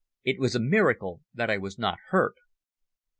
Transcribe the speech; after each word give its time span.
It 0.23 0.39
was 0.39 0.55
a 0.55 0.59
miracle 0.59 1.21
that 1.31 1.51
I 1.51 1.59
was 1.59 1.77
not 1.77 1.99
hurt. 2.09 2.33